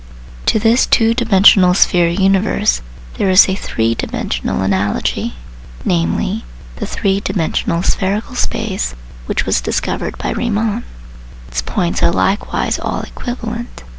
[0.47, 2.81] To this two dimensional sphere universe
[3.19, 5.35] there is a three dimensional analogy,
[5.85, 6.43] namely,
[6.77, 8.95] the three dimensional spherical space
[9.27, 10.85] which was discovered by Riemann.
[11.47, 13.83] its points are likewise all equivalent.